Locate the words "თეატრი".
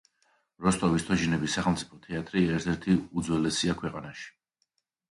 2.07-2.45